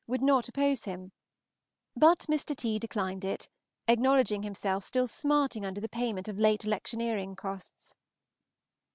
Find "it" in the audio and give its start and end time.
3.23-3.47